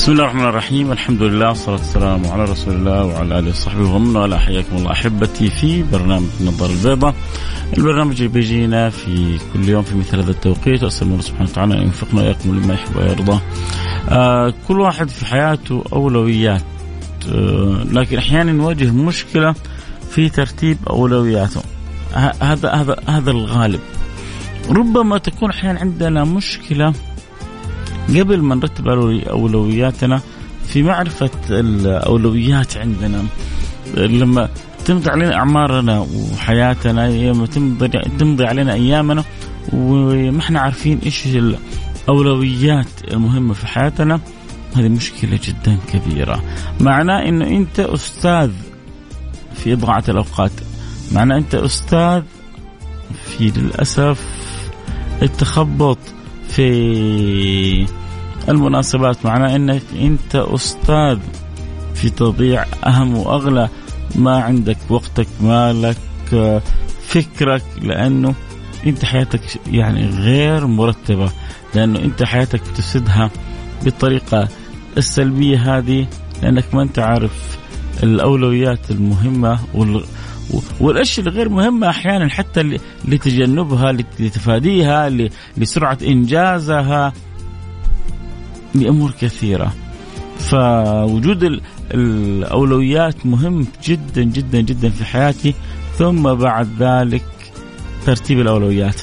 [0.00, 0.92] بسم الله الرحمن الرحيم.
[0.92, 4.38] الحمد لله والصلاة والسلام على رسول الله وعلى آله وصحبه ومن والاه.
[4.38, 4.92] حياكم الله.
[4.92, 7.14] أحبتي في برنامج النظارة البيضاء
[7.78, 10.82] البرنامج اللي بيجينا في كل يوم في مثل هذا التوقيت.
[10.82, 13.40] وأسأل الله سبحانه وتعالى أن يوفقنا وإياكم لما يحب ويرضى.
[14.08, 16.62] آه كل واحد في حياته أولويات.
[17.32, 19.54] آه لكن أحيانا نواجه مشكلة
[20.10, 21.62] في ترتيب أولوياته.
[22.40, 23.80] هذا هذا هذا الغالب.
[24.70, 26.92] ربما تكون أحيانا عندنا مشكلة
[28.08, 28.88] قبل ما نرتب
[29.28, 30.20] أولوياتنا
[30.66, 33.24] في معرفة الأولويات عندنا.
[33.96, 34.48] لما
[34.84, 39.24] تمضي علينا أعمارنا وحياتنا تمضي تمضي علينا أيامنا
[39.72, 44.20] وما إحنا عارفين إيش الأولويات المهمة في حياتنا
[44.76, 46.42] هذه مشكلة جدا كبيرة.
[46.80, 48.50] معناه إنه أنت أستاذ
[49.54, 50.52] في إضاعة الأوقات.
[51.12, 52.22] معناه أنت أستاذ
[53.26, 54.26] في للأسف
[55.22, 55.98] التخبط
[56.50, 57.86] في
[58.48, 61.18] المناسبات معناه إنك أنت أستاذ
[61.94, 63.68] في تضييع أهم وأغلى.
[64.16, 65.96] ما عندك وقتك مالك
[67.02, 68.34] فكرك لأنه
[68.86, 71.30] أنت حياتك يعني غير مرتبة
[71.74, 73.30] لأنه أنت حياتك بتفسدها
[73.84, 74.48] بالطريقة
[74.96, 76.06] السلبية هذه
[76.42, 77.58] لأنك ما أنت عارف
[78.02, 79.58] الأولويات المهمة
[80.80, 85.10] والأشياء الغير مهمة أحيانا حتى لتجنبها لتفاديها
[85.56, 87.12] لسرعة إنجازها
[88.74, 89.72] لأمور كثيرة.
[90.38, 91.60] فوجود
[91.94, 95.54] الأولويات مهم جدا جدا جدا في حياتي.
[95.98, 97.24] ثم بعد ذلك
[98.06, 99.02] ترتيب الأولويات.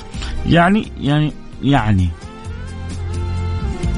[0.50, 2.10] يعني يعني يعني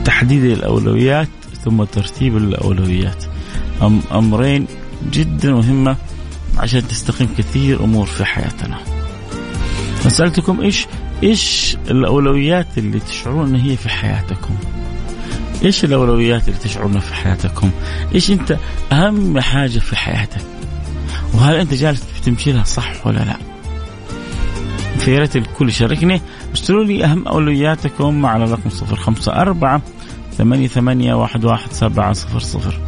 [0.05, 1.27] تحديد الأولويات
[1.63, 3.25] ثم ترتيب الأولويات.
[4.11, 4.67] أمرين
[5.11, 5.95] جدا مهمة.
[6.59, 8.77] عشان تستقيم كثير أمور في حياتنا.
[10.03, 10.87] فسألتكم إيش
[11.23, 14.55] إيش الأولويات اللي تشعرون إن هي في حياتكم؟
[15.65, 17.71] إيش الأولويات اللي تشعرون في حياتكم؟
[18.15, 18.57] إيش أنت
[18.91, 20.41] أهم حاجة في حياتك؟
[21.33, 23.35] وهل أنت جالس تمشي لها صح ولا لا؟
[24.99, 29.81] في ريت الكل يشاركني ارسلوا لي أهم أولوياتكم على رقم 054
[30.37, 32.79] ثمانية ثمانية واحد واحد سبعة صفر صفر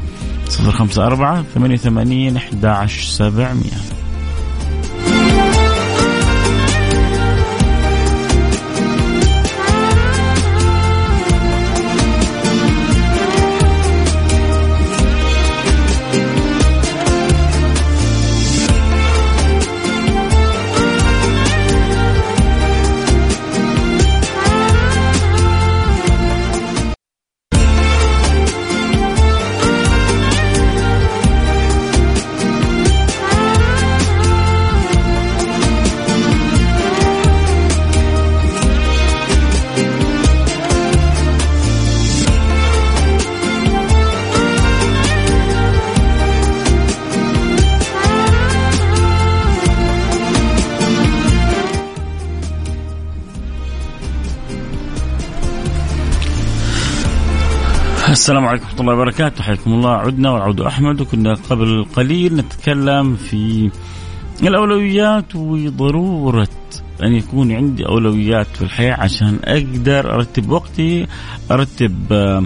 [0.61, 4.00] 054 88 11700
[58.21, 59.43] السلام عليكم ورحمة الله وبركاته.
[59.43, 59.89] حياكم الله.
[59.89, 61.01] عدنا والعود أحمد.
[61.01, 63.71] وكنا قبل قليل نتكلم في
[64.43, 66.47] الأولويات وضرورة
[67.03, 71.07] أن يكون عندي أولويات في الحياة عشان أقدر أرتب وقتي
[71.51, 72.45] أرتب آه،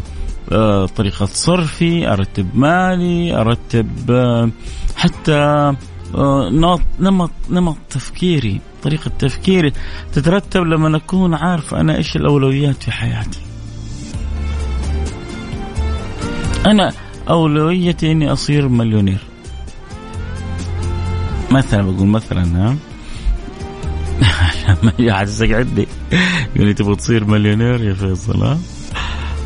[0.52, 4.50] آه، طريقة صرفي أرتب مالي أرتب آه،
[4.96, 5.74] حتى
[6.92, 9.74] نمط نمط تفكيري طريقة تفكيري
[10.14, 13.55] تترتب لما أكون عارف أنا إيش الأولويات في حياتي.
[16.66, 16.94] أنا
[17.30, 19.20] أولويتي إني أصير مليونير.
[21.52, 22.76] مثلا بقول مثلا ها؟
[25.12, 25.88] أحد يقعدني
[26.56, 28.58] يقول لي تبغى تصير مليونير يا فيصل ها؟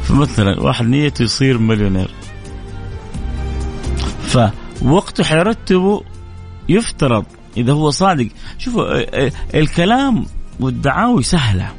[0.04, 2.12] فمثلا واحد نيته يصير مليونير.
[4.22, 6.02] فوقته حيرتبه
[6.70, 7.26] يفترض
[7.58, 8.28] إذا هو صادق.
[8.58, 8.86] شوفوا
[9.60, 10.26] الكلام
[10.60, 11.79] والدعاوي سهلة.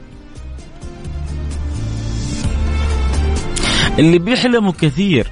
[3.98, 5.30] اللي بيحلموا كثير.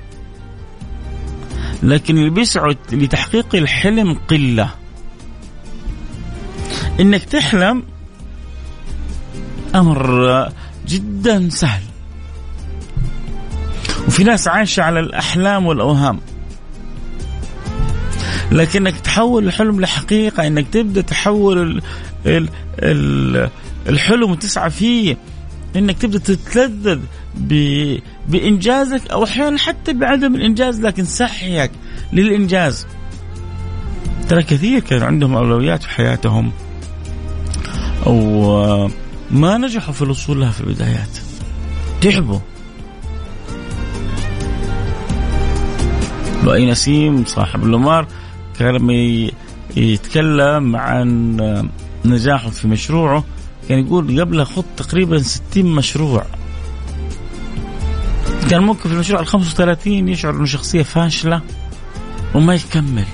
[1.82, 4.70] لكن اللي بيسعوا لتحقيق الحلم قلة.
[7.00, 7.82] إنك تحلم
[9.74, 10.48] أمر
[10.88, 11.82] جدا سهل.
[14.06, 16.20] وفي ناس عايشة على الأحلام والأوهام.
[18.52, 21.82] لكنك تحول الحلم لحقيقة إنك تبدأ تحول
[22.26, 23.50] ال ال
[23.88, 25.16] الحلم وتسعى فيه
[25.76, 27.00] إنك تبدأ تتلذذ
[28.28, 31.70] بإنجازك أو أحيانا حتى بعدم الإنجاز لكن سعيك
[32.12, 32.86] للإنجاز.
[34.28, 36.52] ترى كثير كان عندهم أولويات في حياتهم
[38.06, 38.90] أو
[39.30, 41.18] ما نجحوا في الوصول لها في البدايات.
[42.00, 42.38] تعبوا.
[46.44, 48.06] لؤي نسيم صاحب الأمار
[48.58, 48.92] كان لما
[49.76, 51.36] يتكلم عن
[52.04, 53.24] نجاحه في مشروعه
[53.68, 56.26] كان يقول قبل خط تقريبا 60 مشروع.
[58.50, 61.42] كان ممكن في المشروع ال 35 يشعر إنه شخصية فاشلة
[62.34, 63.04] وما يكمل.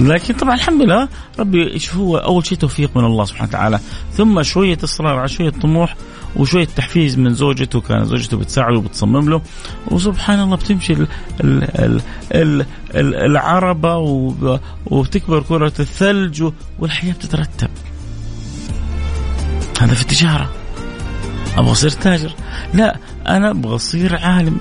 [0.00, 1.08] لكن طبعا الحمد لله
[1.38, 3.80] ربي هو أول شيء توفيق من الله سبحانه وتعالى.
[4.12, 5.96] ثم شوية إصرار على شوية طموح
[6.36, 9.42] وشوية تحفيز من زوجته كان زوجته بتساعده وبتصمم له.
[9.90, 11.06] وسبحان الله بتمشي ال
[11.40, 12.00] ال ال
[12.32, 13.96] ال ال العربة
[14.86, 17.70] وبتكبر كرة الثلج والحياة بتترتب.
[19.80, 20.63] هذا في التجارة.
[21.56, 22.34] أبغى اصير تاجر.
[22.74, 22.96] لا
[23.26, 24.58] أنا أبغى أصير عالم.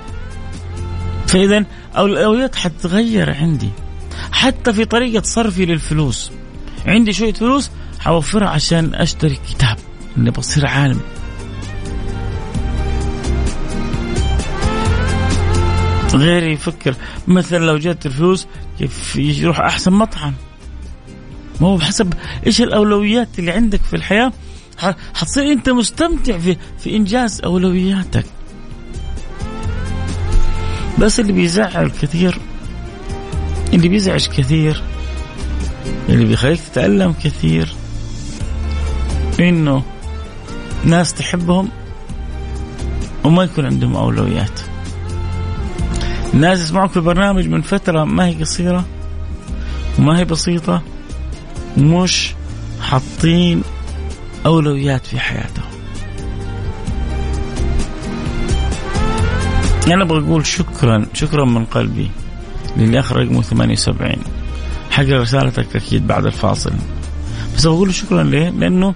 [1.27, 1.65] فإذا
[1.97, 3.69] الاولويات حتتغير عندي.
[4.31, 6.31] حتى في طريقة صرفي للفلوس.
[6.85, 9.77] عندي شوية فلوس حوفرها عشان أشتري كتاب.
[10.17, 10.99] إني بصير عالم.
[16.13, 16.95] غيري يفكر
[17.27, 18.47] مثلا لو جات الفلوس
[18.79, 20.33] كيف يروح أحسن مطعم؟
[21.61, 22.13] ما هو بحسب
[22.47, 24.31] إيش الأولويات اللي عندك في الحياة.
[25.13, 28.25] حتصير أنت مستمتع في في إنجاز أولوياتك.
[30.99, 32.37] بس اللي بيزعل كثير
[33.73, 34.83] اللي بيزعج كثير
[36.09, 37.73] اللي بيخليك تتألم كثير
[39.39, 39.83] إنه
[40.85, 41.69] ناس تحبهم
[43.23, 44.59] وما يكون عندهم أولويات.
[46.33, 48.85] ناس يسمعوك في برنامج من فترة ما هي قصيرة
[49.99, 50.81] وما هي بسيطة
[51.77, 52.33] مش
[52.81, 53.63] حاطين
[54.45, 55.73] أولويات في حياتهم
[59.87, 62.11] أنا أبغى أقول شكرا شكرا من قلبي
[62.77, 64.15] للي أخ رقمه 78
[64.91, 66.73] حق رسالتك أكيد بعد الفاصل
[67.55, 68.95] بس أقول شكرا ليه؟ لأنه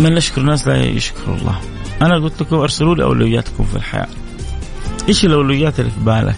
[0.00, 1.60] من لا يشكر الناس لا يشكر الله
[2.02, 4.08] أنا قلت لكم أرسلوا لي أولوياتكم في الحياة
[5.08, 6.36] إيش الأولويات اللي في بالك؟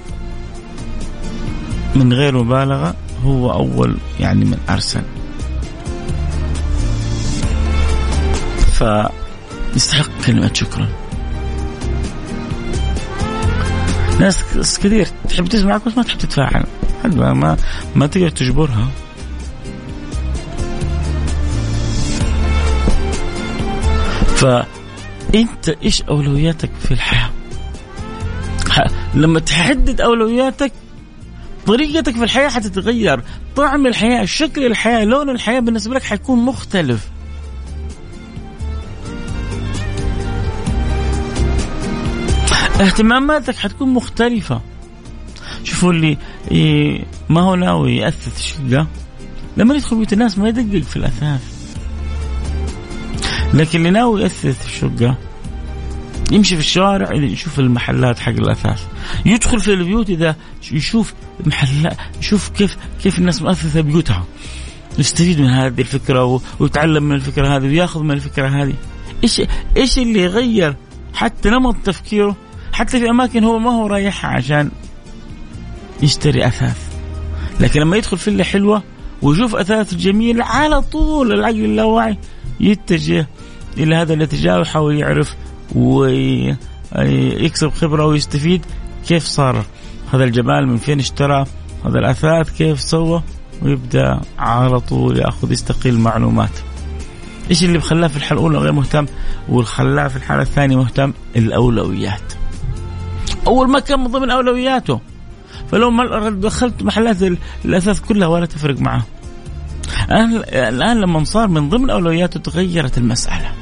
[1.94, 5.02] من غير مبالغة هو أول يعني من أرسل.
[8.78, 10.88] فيستحق كلمة شكرا.
[14.20, 16.64] ناس كثير تحب تسمعك بس ما تحب تتفاعل.
[17.04, 17.56] ما
[17.94, 18.88] ما تقدر تجبرها.
[24.36, 27.30] فأنت إيش أولوياتك في الحياة؟
[29.14, 30.72] لما تحدد أولوياتك
[31.66, 33.22] طريقتك في الحياة حتتغير.
[33.56, 37.08] طعم الحياة شكل الحياة لون الحياة بالنسبة لك حيكون مختلف.
[42.80, 44.60] اهتماماتك حتكون مختلفة.
[45.64, 46.18] شوفوا اللي
[47.28, 48.86] ما هو ناوي يأثث شقة
[49.56, 51.42] لما يدخل بيت الناس ما يدقق في الأثاث.
[53.54, 55.16] لكن اللي ناوي يأثث الشقة
[56.32, 58.82] يمشي في الشوارع يشوف المحلات حق الأثاث.
[59.26, 60.36] يدخل في البيوت إذا
[60.72, 61.14] يشوف
[61.46, 64.24] محلات يشوف كيف كيف الناس مؤثثه بيوتها.
[64.98, 68.74] يستفيد من هذه الفكرة ويتعلم من الفكرة هذه ويأخذ من الفكرة هذه.
[69.24, 69.42] إيش
[69.76, 70.76] إيش اللي يغير
[71.14, 72.36] حتى نمط تفكيره؟
[72.78, 74.70] حتى في أماكن هو ما هو رايحها عشان
[76.02, 76.76] يشتري أثاث.
[77.60, 78.82] لكن لما يدخل فيلا حلوة
[79.22, 82.18] ويشوف أثاث جميلة على طول العقل اللاواعي
[82.60, 83.26] يتجه
[83.78, 85.36] إلى هذا الاتجاه ويحاول يعرف
[85.74, 88.64] ويكسب خبرة ويستفيد
[89.08, 89.64] كيف صار
[90.12, 91.46] هذا الجمال من فين اشترى
[91.84, 93.22] هذا الأثاث كيف سوى
[93.62, 96.58] ويبدأ على طول يأخذ يستقل معلومات.
[97.50, 99.06] إيش اللي خلاه في الحاله الأولى غير مهتم؟
[99.48, 102.37] وخلاه في الحاله الثانية مهتم الأولويات.
[103.48, 105.00] أول ما كان من ضمن أولوياته.
[105.70, 107.16] فلو ما دخلت محلات
[107.64, 109.06] الأثاث كلها ولا تفرق معه.
[110.52, 113.52] الآن لما صار من ضمن أولوياته تغيرت المسألة.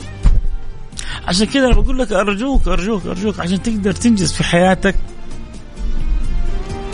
[1.28, 4.96] عشان كذا أنا بقول لك ارجوك ارجوك أرجوك عشان تقدر تنجز في حياتك.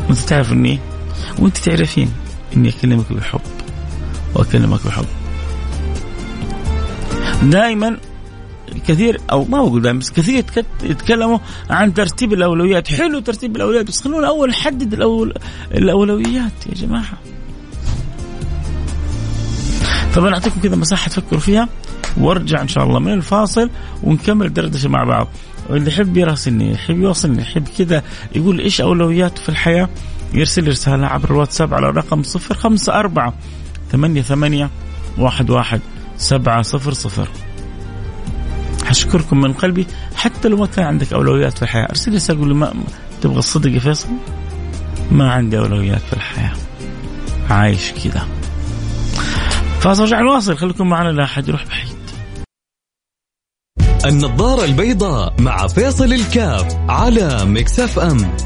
[0.09, 0.79] وأنت تعرف اني
[1.39, 2.13] وأنت تعرفين
[2.57, 3.41] إني أكلمك بحب.
[4.35, 5.07] وأكلمك بحب.
[7.43, 7.97] دائما
[8.87, 10.45] كثير أو ما بقول دائما بس كثير
[10.83, 11.39] يتكلموا
[11.71, 12.89] عن ترتيب الأولويات.
[12.89, 15.35] حلو ترتيب الأولويات بس خلونا اول نحدد الأول
[15.75, 17.19] الأولويات يا جماعة.
[20.15, 21.69] طبعا أعطيكم كذا مساحة تفكروا فيها
[22.17, 23.71] وأرجع إن شاء الله من الفاصل
[24.03, 25.29] ونكمل دردشة مع بعض.
[25.71, 28.03] واللي يحب يراسلني يحب يوصلني يحب كذا
[28.35, 29.89] يقول إيش أولوياته في الحياة؟
[30.35, 33.33] يرسل رسالة عبر الواتساب على الرقم 054
[33.93, 34.71] ثمانية ثمانية
[35.19, 35.81] واحد واحد
[36.19, 37.29] سبعة صفر صفر.
[38.93, 39.87] أشكركم من قلبي.
[40.15, 42.75] حتى لو ما كان عندك أولويات في الحياة أرسل رسالة قول لي ما
[43.23, 44.09] تبغى الصدق يا فيصل؟
[45.11, 46.53] ما عندي أولويات في الحياة.
[47.51, 48.27] عايش كذا.
[49.81, 52.03] فاصل رجع نواصل خليكم معنا لا أحد يروح بعيد.
[54.07, 58.37] النظارة البيضاء مع فيصل الكاف على مكسف أم.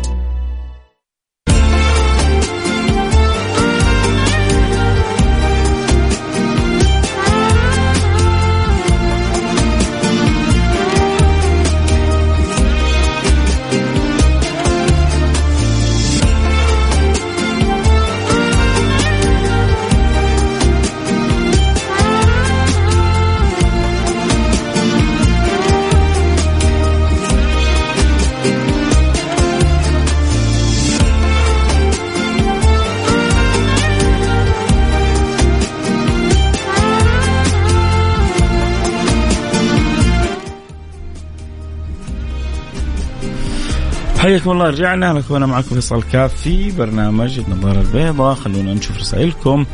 [44.27, 45.13] حياكم الله رجعنا.
[45.13, 48.35] لكم أنا معكم فيصل كاف في برنامج النظاره البيضاء.
[48.35, 49.67] خلونا نشوف رسائلكم.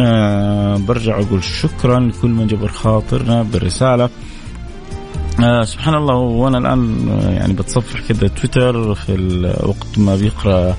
[0.00, 4.10] آه برجع أقول شكرا لكل من جبر خاطرنا بالرسالة.
[5.44, 10.76] آه سبحان الله وأنا الآن آه، يعني بتصفح كذا تويتر في وقت ما بيقرأ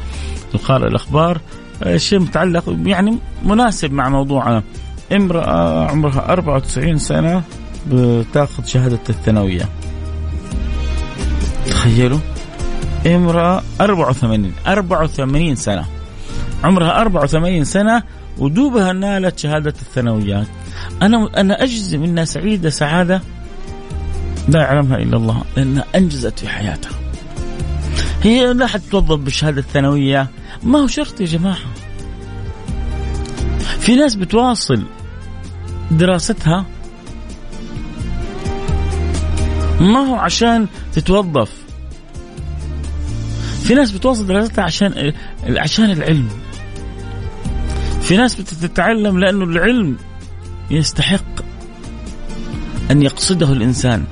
[0.56, 1.42] القارئ الأخبار.
[1.84, 4.64] آه شيء متعلق يعني مناسب مع موضوعنا.
[5.12, 7.44] امرأة عمرها 94 سنة
[7.92, 9.70] بتاخذ شهادة الثانوية.
[11.68, 12.20] تخيلوا.
[13.06, 15.86] امرأة 84 84 سنة.
[16.64, 18.04] عمرها 84 سنة
[18.38, 20.48] ودوبها نالت شهادة الثانويات.
[21.02, 23.22] أنا أنا أجزم أنها سعيدة سعادة.
[24.48, 26.92] لا يعلمها إلا الله لأنها أنجزت في حياتها.
[28.24, 30.28] هي لا حتتوظف بالشهادة الثانوية.
[30.64, 31.58] ما هو شرط يا جماعة.
[33.80, 34.84] في ناس بتواصل
[35.92, 36.66] دراستها.
[39.80, 41.65] ما هو عشان تتوظف.
[43.66, 45.14] في ناس بتواصل دراستها عشان
[45.48, 46.30] عشان العلم.
[48.02, 49.98] في ناس بتتعلم لأنه العلم
[50.72, 51.42] يستحق
[52.92, 54.04] أن يقصده الإنسان.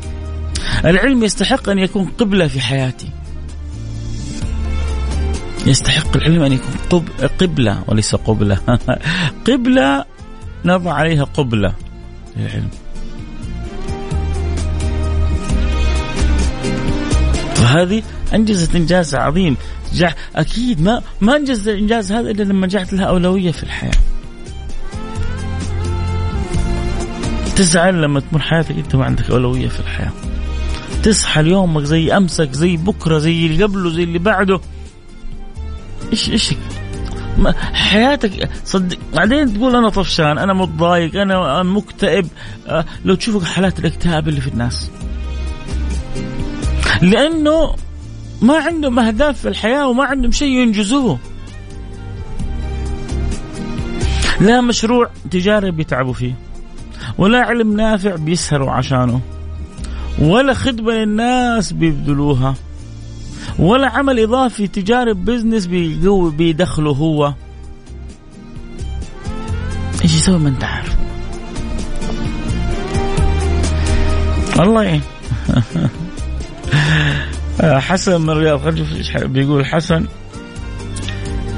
[0.86, 3.10] العلم يستحق أن يكون قبلة في حياتي.
[5.66, 7.10] يستحق العلم أن يكون قب...
[7.42, 8.58] قبلة وليس قبلة.
[9.48, 10.06] قبلة
[10.66, 11.74] نضع عليها قبلة
[12.38, 12.70] للعلم.
[17.56, 19.58] فهذه انجزت انجاز عظيم
[19.94, 23.94] جع أكيد ما ما انجزت الانجاز هذا إلا لما جعلت لها أولوية في الحياة.
[27.56, 30.12] تزعل لما تمر حياتك أنت ما عندك أولوية في الحياة.
[31.04, 34.60] تصحى ليومك زي أمسك زي بكرة زي اللي قبله زي اللي بعده.
[36.12, 36.54] إيش إيش
[37.74, 42.28] حياتك صدق بعدين تقول أنا طفشان أنا متضايق أنا مكتئب.
[42.68, 44.92] آه، لو تشوفوا حالات الإكتئاب اللي في الناس.
[47.02, 47.76] لأنه
[48.44, 51.20] ما عندهم أهداف في الحياة وما عندهم شيء ينجزوه.
[54.40, 56.36] لا مشروع تجاري بيتعبوا فيه
[57.18, 59.22] ولا علم نافع بيسهروا عشانه
[60.20, 62.56] ولا خدمة للناس بيبذلوها
[63.60, 65.66] ولا عمل إضافي تجاري بزنس
[66.36, 67.34] بيدخله هو.
[70.04, 70.98] إيش يسوي ما انت عارف
[74.60, 75.02] الله يعين.
[77.64, 78.62] حسن من الرياض
[79.16, 80.06] بيقول حسن.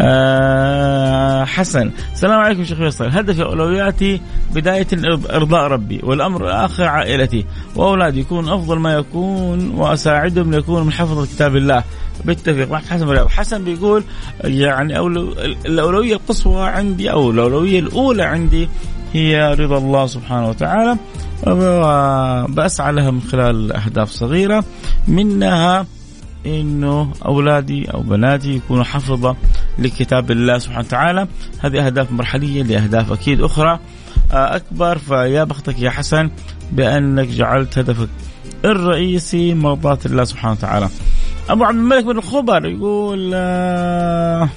[0.01, 1.91] آه حسن.
[2.13, 3.09] السلام عليكم شيخ فيصل.
[3.09, 4.21] هدفي أولوياتي
[4.53, 4.88] بداية
[5.29, 7.45] إرضاء ربي والأمر الآخر عائلتي.
[7.75, 11.83] وأولادي يكون أفضل ما يكون وأساعدهم ليكونوا من حفظ كتاب الله.
[12.25, 14.03] بتفق مع حسن الرياض حسن بيقول
[14.43, 15.33] يعني أولو
[15.65, 18.69] الأولوية القصوى عندي أو الأولوية الأولى عندي
[19.13, 20.97] هي رضا الله سبحانه وتعالى
[22.50, 24.63] بسعى لها من خلال أهداف صغيرة
[25.07, 25.85] منها
[26.45, 29.35] إنه أولادي أو بناتي يكونوا حفظة
[29.79, 31.27] لكتاب الله سبحانه وتعالى.
[31.59, 33.79] هذه أهداف مرحلية لأهداف أكيد أخرى.
[34.31, 36.29] آه، أكبر فيا بختك يا حسن
[36.71, 38.09] بأنك جعلت هدفك
[38.65, 40.89] الرئيسي مرضاة الله سبحانه وتعالى.
[41.50, 44.50] أبو عبد الملك بن الخبر يقول آه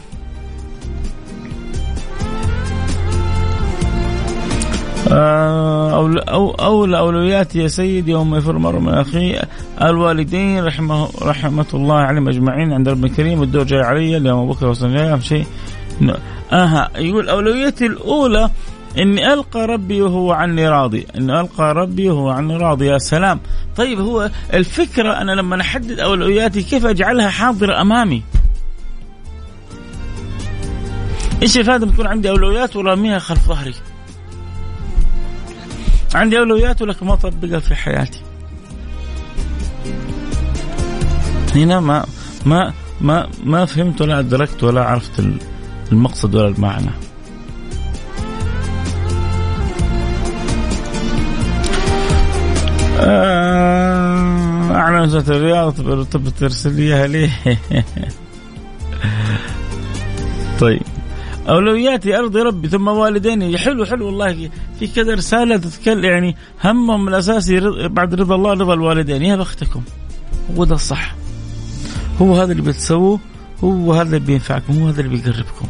[5.13, 9.43] أو أو أولى أولوياتي يا سيدي يوم يفر المرء من أخيه
[9.83, 14.67] الوالدين رحمه رحمة الله عليهم أجمعين عند رب الكريم والدور جاي علي اليوم أبو بكر
[14.67, 15.47] وصلنا أهم شيء.
[16.53, 18.51] آها يقول أولويتي الأولى
[18.99, 21.07] إني ألقى ربي وهو عني راضي.
[21.17, 23.41] إني ألقى ربي وهو عني راضي يا سلام.
[23.77, 28.23] طيب هو الفكرة أنا لما احدد أولوياتي كيف أجعلها حاضرة أمامي؟
[31.43, 33.75] إيش الفائده تكون عندي أولويات وراميها خلف ظهري؟
[36.15, 38.21] عندي أولويات ولكن ما أطبقها في حياتي.
[41.55, 42.07] هنا ما
[42.47, 45.25] ما ما ما فهمت ولا أدركت ولا عرفت
[45.93, 46.91] المقصد ولا المعنى.
[53.01, 55.75] آه، أعلى وزارة الرياض
[56.41, 57.31] ترسل لي ليه؟
[60.61, 60.83] طيب.
[61.49, 63.59] أولوياتي ارضي ربي ثم والديني.
[63.59, 64.51] حلو حلو والله.
[64.79, 69.23] في كذا رسالة تتكلم يعني همهم الأساسي بعد رضا الله رضا الوالدين.
[69.23, 69.83] يا بختكم
[70.57, 71.15] هو ده الصح.
[72.21, 73.21] هو هذا اللي بتسووه
[73.65, 75.67] هو هذا اللي بينفعكم هو هذا اللي بيقربكم.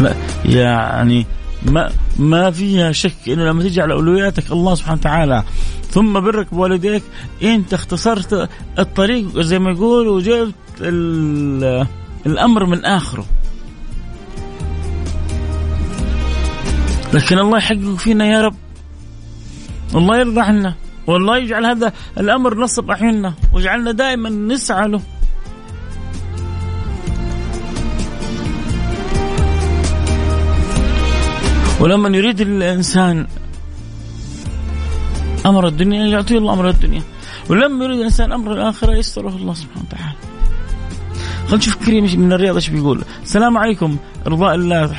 [0.00, 1.26] لا يعني
[1.62, 4.52] ما ما فيها شك انه لما تيجي على أولوياتك.
[4.52, 5.42] الله سبحانه وتعالى
[5.96, 7.02] ثم برك بوالديك
[7.42, 8.48] انت اختصرت
[8.78, 10.54] الطريق زي ما يقول وجبت
[12.26, 13.24] الأمر من آخره.
[17.14, 18.54] لكن الله يحقق فينا يا رب.
[19.94, 20.74] الله يرضى عنا.
[21.06, 25.00] والله يجعل هذا الأمر نصب اعيننا ويجعلنا دائما نسعى له.
[31.80, 33.26] ولما يريد الإنسان
[35.46, 37.02] أمر الدنيا يعطيه الله أمر الدنيا.
[37.50, 40.14] ولما يريد الإنسان أمر الآخرة يستره الله سبحانه وتعالى.
[41.46, 43.04] خلينا نشوف كريم من الرياض إيش بيقول.
[43.22, 43.96] السلام عليكم.
[44.26, 44.94] رضاء الله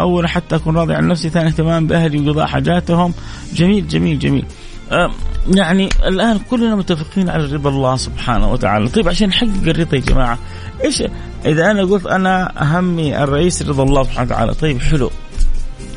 [0.00, 3.14] أول حتى أكون راضي عن نفسي ثاني اهتمام بأهلي وقضاء حاجاتهم.
[3.54, 4.44] جميل جميل جميل.
[5.54, 8.88] يعني الآن كلنا متفقين على رضا الله سبحانه وتعالى.
[8.88, 10.38] طيب عشان نحقق الرضا يا جماعة
[10.84, 11.02] إيش
[11.46, 15.10] إذا أنا قلت أنا أهمي الرئيس رضا الله سبحانه وتعالى طيب حلو.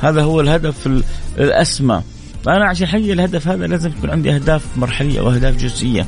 [0.02, 0.90] هذا هو الهدف
[1.38, 2.02] الأسمى.
[2.44, 6.06] فانا عشان أحقق الهدف هذا لازم يكون عندي أهداف مرحلية وأهداف جزئية.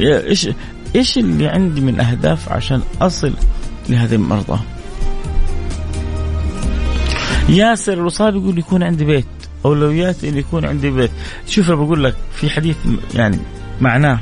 [0.00, 0.48] إيش
[0.96, 3.32] إيش اللي عندي من أهداف عشان أصل
[3.88, 4.60] لهذه المرضى؟
[7.48, 9.26] ياسر الوصابي يقول يكون عندي بيت
[9.64, 11.10] اولوياتي اللي يكون عندي بيت.
[11.48, 12.76] شوف بقول لك في حديث
[13.14, 13.38] يعني
[13.80, 14.18] معناه.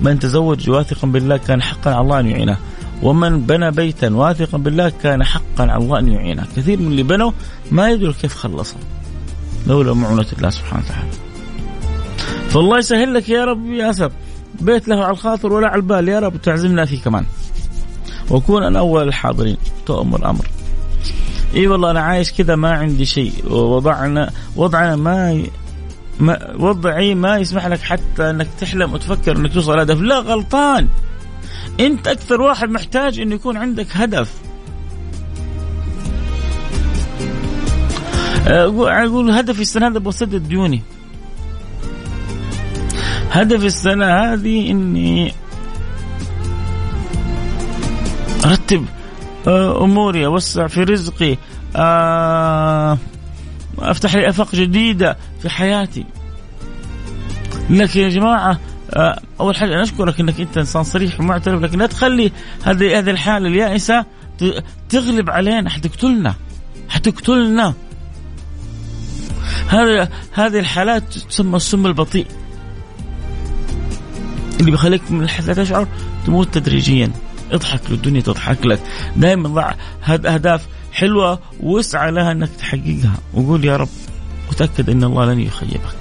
[0.00, 2.56] من تزوج واثقا بالله كان حقا على الله أن يعينه
[3.02, 6.46] ومن بنى بيتا واثقا بالله كان حقا على الله أن يعينه.
[6.56, 7.32] كثير من اللي بنوا
[7.70, 8.78] ما يدروا كيف خلصوا.
[9.66, 11.10] لولا معونة الله سبحانه وتعالى.
[12.48, 14.12] فالله يسهل لك يا رب ياسر
[14.60, 17.24] بيت له على الخاطر ولا على البال يا رب تعزمنا فيه كمان.
[18.30, 19.56] وكون أنا أول الحاضرين.
[19.86, 20.46] تؤمر الأمر.
[21.54, 23.32] إي والله أنا عايش كذا ما عندي شيء.
[23.50, 25.42] ووضعنا وضعنا ما
[26.20, 30.88] ما وضعي ما يسمح لك حتى إنك تحلم وتفكر إنك توصل هدف لا غلطان.
[31.80, 34.32] أنت أكثر واحد محتاج إنه يكون عندك هدف.
[38.46, 40.82] أقول هدفي السنة هذا بسدد ديوني.
[43.30, 45.34] هدف السنة هذه إني
[48.44, 48.86] أرتب
[49.46, 51.36] آه، أموري أوسع في رزقي
[51.76, 52.98] آه،
[53.78, 56.04] أفتح لي أفاق جديدة في حياتي.
[57.70, 58.60] لكن يا جماعة
[58.94, 62.32] آه، أول حاجة أنا أشكرك إنك أنت إنسان صريح ومعترف لكن لا تخلي
[62.64, 64.04] هذه هذه الحالة اليائسة
[64.88, 65.70] تغلب علينا.
[65.70, 66.34] حتقتلنا.
[66.88, 67.74] حتقتلنا.
[69.68, 72.26] هذه هذه الحالات تسمى السم البطيء
[74.60, 75.88] اللي بيخليك من لا تشعر
[76.26, 77.10] تموت تدريجيا
[77.52, 78.80] اضحك للدنيا تضحك لك.
[79.16, 79.74] دائما ضع
[80.08, 83.14] أهداف حلوة واسعى لها إنك تحققها.
[83.34, 83.88] وقول يا رب
[84.50, 85.96] وتأكد إن الله لن يخيبك.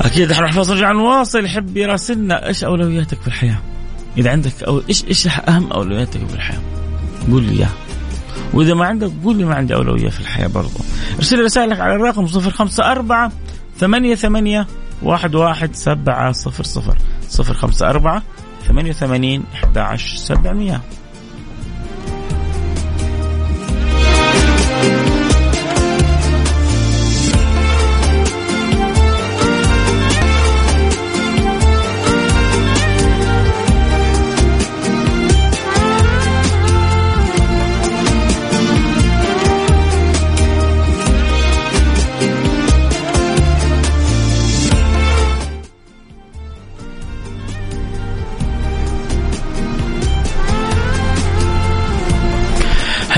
[0.00, 1.44] أكيد إحنا فاصل نرجع نواصل.
[1.44, 3.58] يحب يراسلنا إيش أولوياتك في الحياة؟
[4.18, 6.60] إذا عندك أو إيش إيش أهم أولوياتك في الحياة؟
[7.30, 7.74] قول لي إياها.
[8.54, 10.78] وإذا ما عندك قول لي ما عندي أولوية في الحياة برضو.
[11.18, 13.32] أرسل رسالك على الرقم 054
[13.78, 14.66] ثمانية ثمانية
[15.02, 16.96] واحد واحد سبعة صفر صفر.
[17.28, 18.22] صفر خمسة أربعة
[18.68, 20.80] ثمانية وثمانين أحد عشر سبعمية.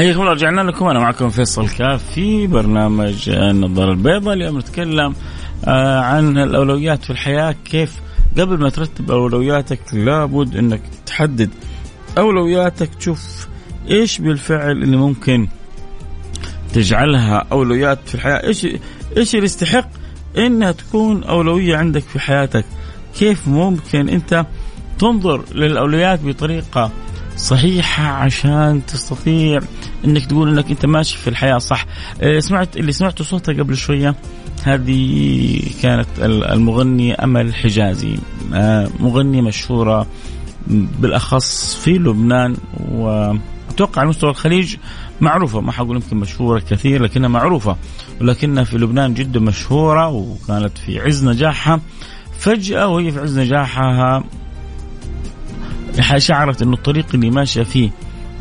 [0.02, 4.34] حياكم الله رجعنا لكم أنا معكم فيصل كاف في برنامج النظارة البيضاء.
[4.34, 5.14] اليوم نتكلم
[5.64, 7.54] آه، عن الأولويات في الحياة.
[7.64, 8.00] كيف
[8.38, 11.50] قبل ما ترتب أولوياتك لابد إنك تحدد
[12.18, 13.48] أولوياتك تشوف
[13.90, 15.48] إيش بالفعل اللي ممكن
[16.72, 18.46] تجعلها أولويات في الحياة.
[18.46, 18.66] إيش
[19.16, 19.88] إيش اللي يستحق
[20.38, 22.64] إنها تكون أولوية عندك في حياتك؟
[23.18, 24.46] كيف ممكن أنت
[24.98, 26.90] تنظر للأولويات بطريقة
[27.42, 29.60] صحيحة عشان تستطيع
[30.04, 31.86] إنك تقول إنك أنت ماشي في الحياة صح.
[32.22, 34.14] آه، سمعت اللي سمعته صوتها قبل شوية
[34.64, 38.16] هذه كانت المغنية أمل حجازي.
[38.54, 40.06] آه، مغنية مشهورة
[40.66, 42.56] بالأخص في لبنان
[42.90, 44.76] وأتوقع على مستوى الخليج
[45.20, 45.60] معروفة.
[45.60, 47.76] ما حقول يمكن مشهورة كثير لكنها معروفة
[48.20, 51.80] ولكنها في لبنان جدا مشهورة وكانت في عز نجاحها.
[52.38, 54.24] فجأة وهي في عز نجاحها
[56.16, 57.90] شعرت إنه الطريق اللي ماشية فيه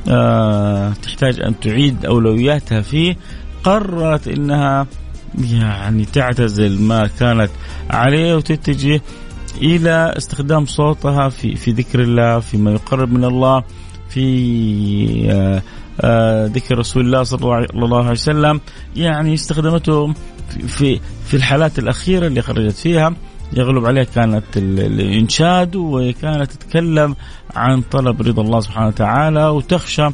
[0.09, 3.17] آه تحتاج أن تعيد أولوياتها فيه
[3.63, 4.87] قررت إنها
[5.51, 7.49] يعني تعتزل ما كانت
[7.89, 9.01] عليه وتتجه
[9.61, 13.63] إلى استخدام صوتها في في ذكر الله فيما يقرب من الله
[14.09, 15.61] في آه
[16.01, 18.61] آه ذكر رسول الله صلى الله عليه وسلم.
[18.95, 20.13] يعني استخدمته
[20.67, 23.13] في في الحالات الأخيرة اللي خرجت فيها.
[23.53, 27.15] يغلب عليها كانت الإنشاد وكانت تتكلم
[27.55, 30.07] عن طلب رضا الله سبحانه وتعالى وتخشى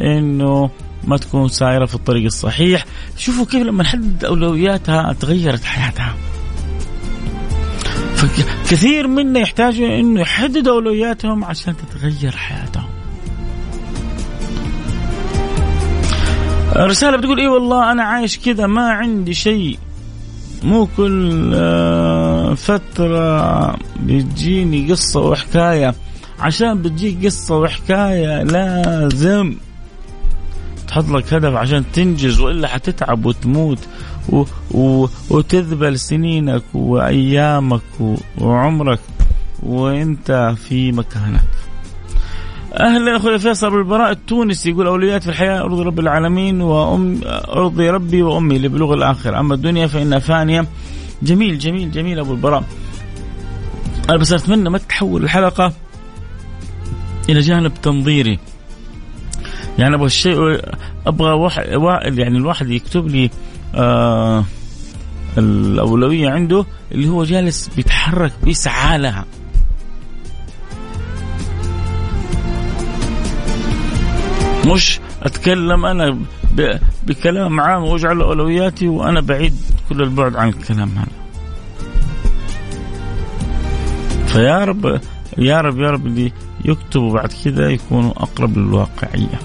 [0.00, 0.70] إنه
[1.04, 2.84] ما تكون سائرة في الطريق الصحيح.
[3.16, 6.14] شوفوا كيف لما نحدد أولوياتها تغيرت حياتها.
[8.14, 12.88] فكثير منا يحتاجوا إنه يحددوا أولوياتهم عشان تتغير حياتهم.
[16.76, 19.78] رسالة بتقول اي والله أنا عايش كذا ما عندي شيء.
[20.64, 25.94] مو كل آه، فترة بتجيني قصة وحكاية
[26.40, 29.56] عشان بتجيك قصة وحكاية لازم
[30.88, 33.78] تحط لك هدف عشان تنجز وإلا حتتعب وتموت
[34.28, 34.44] و...
[34.70, 35.06] و...
[35.30, 37.82] وتذبل سنينك وأيامك
[38.38, 39.00] وعمرك
[39.62, 41.44] وإنت في مكانك.
[42.80, 48.22] أهلا أخوي فيصل بالبراء التونسي يقول أولويات في الحياة أرضي رب العالمين وام أرضي ربي
[48.22, 49.40] وأمي لبلوغ الآخرة.
[49.40, 50.66] أما الدنيا فانها فانية.
[51.22, 52.64] جميل جميل جميل أبو البراء.
[54.08, 55.72] أنا بس أتمنى ما تحول الحلقة
[57.28, 58.38] إلى جانب تنظيري.
[59.78, 60.60] يعني أبغى الشيء
[61.06, 61.32] أبغى
[61.76, 63.30] واحد يعني الواحد يكتب لي
[63.74, 64.44] آه
[65.38, 69.24] الأولوية عنده اللي هو جالس بيتحرك بيسعى لها.
[74.66, 76.18] مش أتكلم أنا
[77.06, 79.54] بكلام عام وأجعل أولوياتي وأنا بعيد
[79.88, 81.24] كل البعد عن الكلام هذا.
[84.26, 85.00] فيا رب
[85.38, 86.32] يا رب يا رب اللي
[86.64, 89.40] يكتبوا بعد كذا يكونوا أقرب للواقعية.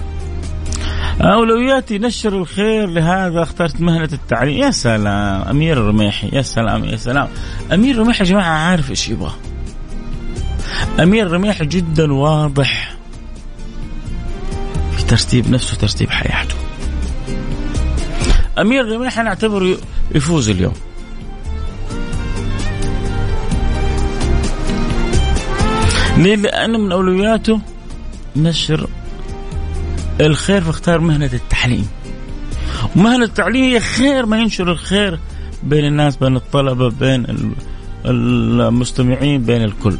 [1.20, 4.58] أولوياتي نشر الخير لهذا اخترت مهنة التعليم.
[4.58, 7.28] يا سلام أمير الرميحي يا سلام يا سلام.
[7.72, 9.32] أمير الرميحي يا جماعة عارف إيش يبغى؟
[11.00, 12.99] أمير الرميحي جدا واضح.
[15.10, 16.54] ترتيب نفسه ترتيب حياته.
[18.58, 19.78] أمير الرميح أنا اعتبره
[20.14, 20.74] يفوز اليوم.
[26.16, 27.60] ليه؟ لأنه من أولوياته
[28.36, 28.86] نشر
[30.20, 31.88] الخير فاختار مهنة التعليم.
[32.96, 35.18] ومهنة التعليم هي خير ما ينشر الخير
[35.62, 37.26] بين الناس بين الطلبة بين
[38.04, 39.96] المستمعين بين الكل.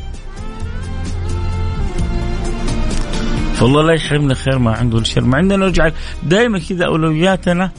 [3.61, 5.91] فالله لا يحرمنا خير ما عنده الشر مع اننا نرجع
[6.23, 7.71] دائما كذا أولوياتنا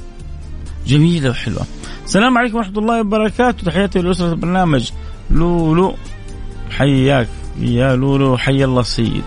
[0.88, 1.65] جميلة وحلوة.
[2.06, 3.65] السلام عليكم ورحمة الله وبركاته.
[3.65, 4.91] تحياتي لاسره البرنامج.
[5.32, 5.96] لولو
[6.72, 7.28] حياك.
[7.60, 9.24] يا لولو حي الله السيد.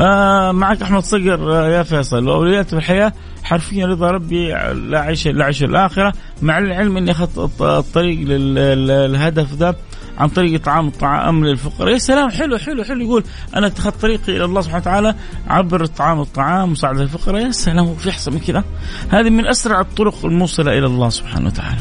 [0.00, 2.28] آه معك أحمد صقر آه يا فيصل.
[2.28, 6.12] وأولويات في الحياة حرفيا رضا ربي لا عيش لا عيش الآخرة.
[6.42, 9.76] مع العلم إني أخذت الطريق للهدف ذا
[10.18, 11.92] عن طريق إطعام الطعام للفقراء.
[11.92, 13.00] يا سلام حلو حلو حلو.
[13.00, 13.24] يقول
[13.56, 15.14] أنا اتخذت طريقي إلى الله سبحانه وتعالى
[15.48, 17.46] عبر إطعام الطعام مساعده الفقراء.
[17.46, 18.64] يا سلام وفي أحسن من كذا
[19.10, 21.80] هذه من أسرع الطرق الموصلة إلى الله سبحانه وتعالى.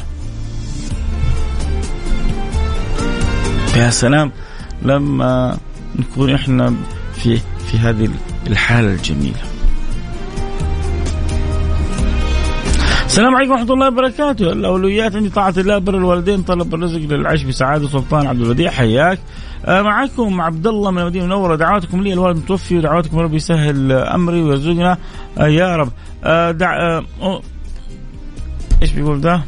[3.76, 4.32] يا سلام
[4.82, 5.58] لما
[5.96, 6.74] نكون إحنا
[7.16, 7.40] في
[7.72, 8.10] في هذه
[8.48, 9.53] الحالة الجميلة.
[13.14, 17.88] السلام عليكم ورحمة الله وبركاته، الأولويات عندي طاعة الله بر الوالدين طلب الرزق للعيش بسعادة
[17.88, 19.20] سلطان عبد البديع حياك.
[19.66, 24.42] آه معكم عبد الله من المدينة المنورة دعواتكم لي الوالد متوفي ودعواتكم ربي يسهل أمري
[24.42, 24.98] ويرزقنا
[25.38, 25.92] آه يا رب.
[26.24, 27.02] آه دع
[28.82, 29.42] إيش بيقول ده؟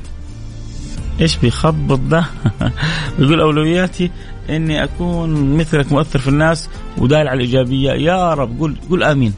[1.21, 2.25] إيش بيخبط ده؟
[3.19, 4.11] بيقول أولوياتي
[4.49, 9.33] إني أكون مثلك مؤثر في الناس ودال على الإيجابية يا رب قول قول آمين.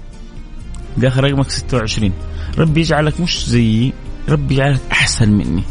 [0.98, 2.12] دي اخر رقمك 26
[2.58, 3.94] ربي يجعلك مش زيي
[4.30, 5.64] ربي يجعلك أحسن مني.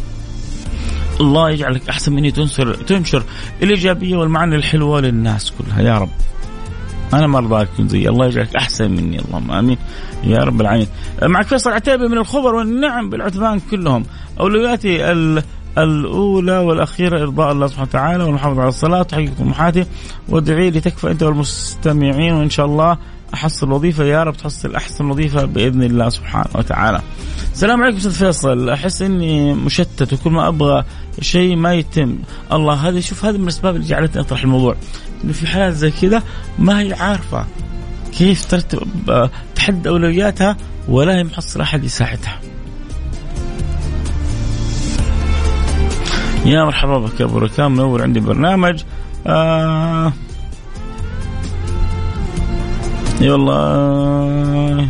[1.20, 2.30] الله يجعلك أحسن مني.
[2.30, 3.22] تنشر تنشر
[3.62, 5.80] الإيجابية والمعاني الحلوة للناس كلها.
[5.80, 6.08] يا رب.
[7.14, 9.18] أنا ما أرضاك زي الله يجعلك أحسن مني.
[9.18, 9.78] اللهم آمين.
[10.24, 10.88] يا رب العالمين.
[11.22, 14.04] معك فيصل عتيبي من الخبر والنعم بالعثمان كلهم.
[14.40, 15.12] أولوياتي
[15.78, 19.00] الأولى والأخيرة إرضاء الله سبحانه وتعالى والمحافظة على الصلاة.
[19.00, 19.86] وتحقيق طموحاتي
[20.28, 22.32] وادعي لي تكفى أنت والمستمعين.
[22.32, 22.98] وإن شاء الله
[23.34, 27.02] أحصل وظيفه يا رب تحصل أحسن وظيفة بإذن الله سبحانه وتعالى.
[27.52, 30.84] السلام عليكم أستاذ فيصل أحس إني مشتت وكل ما أبغى
[31.20, 32.18] شيء ما يتم
[32.52, 34.76] الله هذه شوف هذه من الأسباب اللي جعلتني أطرح الموضوع
[35.24, 36.22] إنه في حالات زي كذا
[36.58, 37.46] ما هي عارفة
[38.18, 40.56] كيف ترتب تحدد أولوياتها
[40.88, 42.40] ولا هي محصلة أحد يساعدها.
[46.44, 48.82] يا مرحبا بك يا أبو ركام منور عندي برنامج
[49.26, 50.12] آه
[53.26, 54.88] اي والله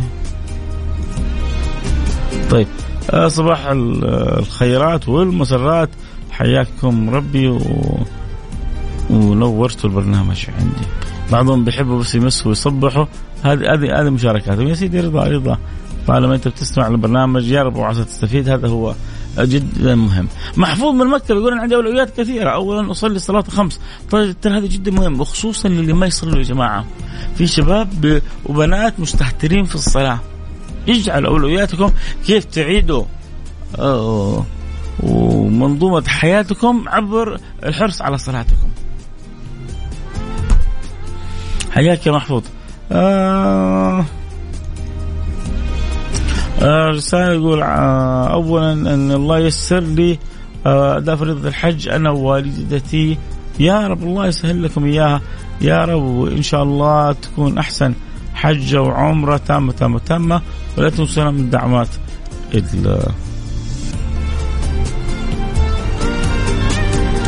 [2.49, 2.67] طيب
[3.11, 5.89] آه صباح الخيرات والمسرات.
[6.31, 7.59] حياكم ربي و...
[9.09, 10.87] ونورتوا البرنامج عندي.
[11.31, 13.05] بعضهم بيحبوا بس يمسوا ويصبحوا.
[13.43, 14.67] هذه هذه هذه مشاركاتهم.
[14.67, 15.57] يا سيدي رضا رضا
[16.07, 18.49] طالما أنت بتسمع البرنامج يا رب وعسى تستفيد.
[18.49, 18.93] هذا هو
[19.39, 20.27] جدا مهم.
[20.57, 22.49] محفوظ من مكة يقول أنا عندي أولويات كثيرة.
[22.49, 23.79] أولا أصلي الصلاة الخمس.
[24.11, 26.85] طيب ترى هذا جدا مهم وخصوصا للي ما يصلوا يا جماعة
[27.35, 30.19] في شباب وبنات مستهترين في الصلاة.
[30.89, 31.91] اجعل أولوياتكم
[32.25, 33.03] كيف تعيدوا
[33.79, 34.45] أوه
[35.03, 38.69] ومنظومة حياتكم عبر الحرص على صلاتكم.
[41.71, 42.43] حياك يا محفوظ.
[42.91, 44.05] آه،
[46.61, 50.19] رسالة يقول آه، أولا أن الله يسر لي
[50.65, 51.89] آه، أداء فريضة الحج.
[51.89, 53.17] أنا ووالدتي
[53.59, 55.21] يا رب الله يسهل لكم إياها.
[55.61, 57.93] يا رب وإن شاء الله تكون أحسن
[58.33, 60.41] حجة وعمرة تامة تامة تامة
[60.77, 61.87] ولا تنسونا من دعوات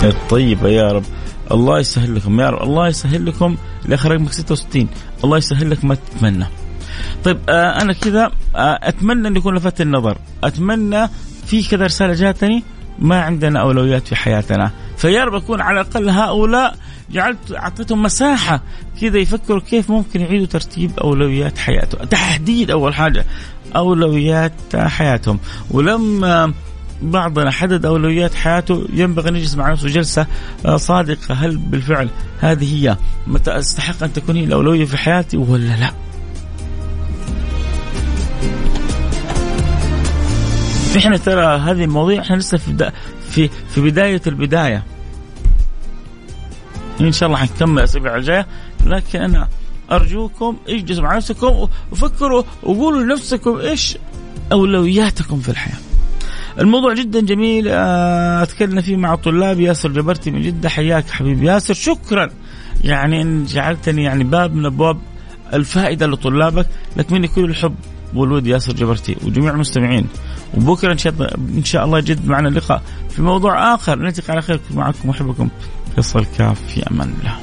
[0.03, 1.03] الطيبة يا رب
[1.51, 4.87] الله يسهل لكم يا رب الله يسهل لكم الأخ رقمك 66
[5.23, 6.45] الله يسهل لك ما تتمنى.
[7.23, 10.17] طيب آه أنا كذا آه أتمنى أن يكون لفت النظر.
[10.43, 11.07] أتمنى
[11.45, 12.63] في كذا رسالة جاتني
[12.99, 14.71] ما عندنا أولويات في حياتنا.
[14.97, 16.75] فيا رب أكون على الأقل هؤلاء
[17.11, 18.61] جعلت أعطيتهم مساحة
[19.01, 22.03] كذا يفكروا كيف ممكن يعيدوا ترتيب أولويات حياتهم.
[22.05, 23.25] تحديد أول حاجة
[23.75, 25.39] أولويات حياتهم.
[25.71, 26.53] ولما
[27.01, 30.27] بعضنا حدد أولويات حياته ينبغي أن يجلس مع نفسه جلسة
[30.65, 35.75] آه، صادقة هل بالفعل هذه هي؟ متى أستحق أن تكون هي الأولوية في حياتي ولا
[35.79, 35.91] لا؟
[40.97, 42.91] إحنا ترى هذه المواضيع إحنا لسه في
[43.29, 44.83] في في بداية البداية
[47.01, 48.47] إن شاء الله حنكمل الاسابيع الجايه
[48.85, 49.47] لكن أنا
[49.91, 53.97] أرجوكم اجلسوا مع نفسكم وفكروا وقولوا لنفسكم إيش
[54.51, 55.77] أولوياتكم في الحياة.
[56.59, 61.73] الموضوع جدا جميل آه، أتكلم فيه مع طلاب ياسر جبرتي من جدة حياك حبيبي ياسر
[61.73, 62.29] شكرا
[62.83, 64.97] يعني إن جعلتني يعني باب من أبواب
[65.53, 67.75] الفائدة لطلابك لك مني كل الحب
[68.15, 69.15] والود ياسر جبرتي.
[69.23, 70.07] وجميع المستمعين.
[70.57, 70.91] وبكرة
[71.57, 73.99] إن شاء الله جد معنا لقاء في موضوع آخر.
[73.99, 74.59] نلتقي على خير.
[74.71, 75.49] معكم واحبكم
[75.95, 77.35] فيصل كاف في أمان الله.